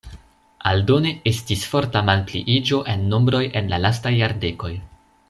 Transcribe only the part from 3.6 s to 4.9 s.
en la lastaj jardekoj.